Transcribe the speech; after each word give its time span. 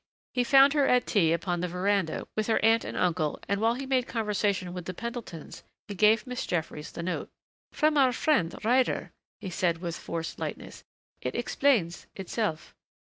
He 0.33 0.43
found 0.43 0.73
her 0.73 0.87
at 0.87 1.05
tea 1.05 1.31
upon 1.31 1.59
the 1.59 1.67
veranda 1.67 2.27
with 2.35 2.47
her 2.47 2.57
aunt 2.65 2.83
and 2.83 2.97
uncle 2.97 3.39
and 3.47 3.61
while 3.61 3.75
he 3.75 3.85
made 3.85 4.07
conversation 4.07 4.73
with 4.73 4.85
the 4.85 4.95
Pendletons 4.95 5.61
he 5.87 5.93
gave 5.93 6.25
Miss 6.25 6.47
Jeffries 6.47 6.91
the 6.91 7.03
note. 7.03 7.29
"From 7.71 7.99
our 7.99 8.11
friend 8.11 8.55
Ryder," 8.65 9.11
he 9.39 9.51
said 9.51 9.77
with 9.77 9.95
forced 9.95 10.39
lightness. 10.39 10.83
"It 11.21 11.35
explains 11.35 12.07
itself." 12.15 12.73